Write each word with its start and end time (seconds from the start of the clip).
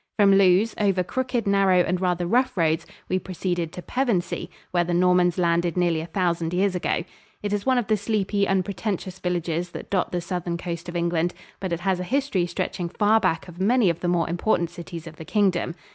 From 0.17 0.33
Lewes, 0.33 0.73
over 0.79 1.03
crooked, 1.03 1.45
narrow 1.45 1.81
and 1.81 2.01
rather 2.01 2.25
rough 2.25 2.57
roads, 2.57 2.87
we 3.07 3.19
proceeded 3.19 3.71
to 3.73 3.83
Pevensey, 3.83 4.49
where 4.71 4.83
the 4.83 4.95
Normans 4.95 5.37
landed 5.37 5.77
nearly 5.77 6.01
a 6.01 6.07
thousand 6.07 6.55
years 6.55 6.73
ago. 6.73 7.03
It 7.43 7.53
is 7.53 7.67
one 7.67 7.77
of 7.77 7.85
the 7.85 7.95
sleepy, 7.95 8.47
unpretentious 8.47 9.19
villages 9.19 9.69
that 9.73 9.91
dot 9.91 10.11
the 10.11 10.19
southern 10.19 10.57
coast 10.57 10.89
of 10.89 10.95
England, 10.95 11.35
but 11.59 11.71
it 11.71 11.81
has 11.81 11.99
a 11.99 12.03
history 12.03 12.47
stretching 12.47 12.89
far 12.89 13.19
back 13.19 13.47
of 13.47 13.61
many 13.61 13.91
of 13.91 13.99
the 13.99 14.07
more 14.07 14.27
important 14.27 14.71
cities 14.71 15.05
of 15.05 15.17
the 15.17 15.23
Kingdom. 15.25 15.75